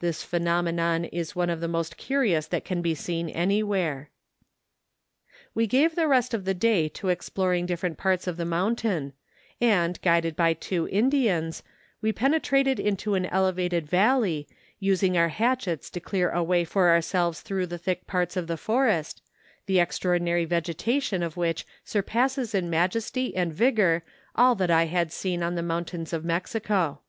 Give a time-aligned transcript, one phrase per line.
[0.00, 4.10] This phenomenon is one of the most curious that can be seen anywhere.
[5.54, 9.12] We gave the rest of the day to exploring dif¬ ferent parts of the mountain,
[9.60, 11.62] and, guided by two Indians,
[12.00, 14.48] we penetrated into an elevated valley,
[14.80, 18.56] using our hatchets to clear a way for ourselves through the thick parts of the
[18.56, 19.22] forest,
[19.66, 24.02] the extraor¬ dinary vegetation of wliich surpasses in majesty and vigour
[24.34, 27.02] all that I had seen on the mountains of Mexico.